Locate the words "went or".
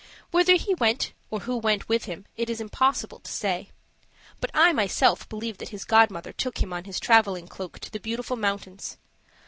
0.73-1.41